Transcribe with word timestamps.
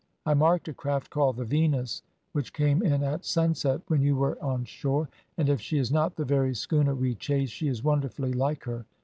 I 0.25 0.33
marked 0.33 0.67
a 0.67 0.73
craft 0.73 1.11
called 1.11 1.35
the 1.37 1.45
Venus 1.45 2.01
which 2.31 2.53
came 2.53 2.81
in 2.81 3.03
at 3.03 3.23
sunset, 3.23 3.81
when 3.85 4.01
you 4.01 4.15
were 4.15 4.35
on 4.43 4.65
shore, 4.65 5.09
and 5.37 5.47
if 5.47 5.61
she 5.61 5.77
is 5.77 5.91
not 5.91 6.15
the 6.15 6.25
very 6.25 6.55
schooner 6.55 6.95
we 6.95 7.13
chased, 7.13 7.53
she 7.53 7.67
is 7.67 7.83
wonderfully 7.83 8.33
like 8.33 8.63
her. 8.63 8.85